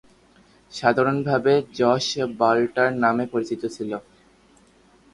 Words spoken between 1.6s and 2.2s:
Jos